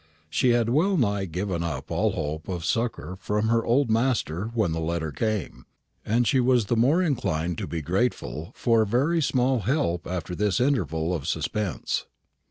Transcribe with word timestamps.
She 0.31 0.49
had 0.49 0.69
well 0.69 0.97
nigh 0.97 1.25
given 1.25 1.61
up 1.61 1.91
all 1.91 2.13
hope 2.13 2.47
of 2.47 2.65
succour 2.65 3.17
from 3.19 3.49
her 3.49 3.63
old 3.63 3.91
master 3.91 4.45
when 4.55 4.71
the 4.71 4.79
letter 4.79 5.11
came, 5.11 5.67
and 6.03 6.25
she 6.27 6.39
was 6.39 6.65
the 6.65 6.75
more 6.75 7.03
inclined 7.03 7.59
to 7.59 7.67
be 7.67 7.83
grateful 7.83 8.51
for 8.55 8.83
very 8.83 9.21
small 9.21 9.59
help 9.59 10.07
after 10.07 10.33
this 10.33 10.59
interval 10.59 11.13
of 11.13 11.27
suspense. 11.27 12.07